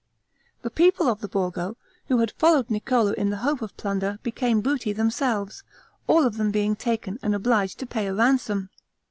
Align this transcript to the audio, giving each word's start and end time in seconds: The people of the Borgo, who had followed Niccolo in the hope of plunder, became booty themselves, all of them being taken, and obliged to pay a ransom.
The 0.63 0.71
people 0.71 1.07
of 1.07 1.21
the 1.21 1.27
Borgo, 1.27 1.77
who 2.07 2.17
had 2.21 2.31
followed 2.31 2.71
Niccolo 2.71 3.11
in 3.11 3.29
the 3.29 3.37
hope 3.45 3.61
of 3.61 3.77
plunder, 3.77 4.17
became 4.23 4.59
booty 4.61 4.93
themselves, 4.93 5.61
all 6.07 6.25
of 6.25 6.37
them 6.37 6.49
being 6.49 6.75
taken, 6.75 7.19
and 7.21 7.35
obliged 7.35 7.77
to 7.81 7.85
pay 7.85 8.07
a 8.07 8.13
ransom. 8.15 8.71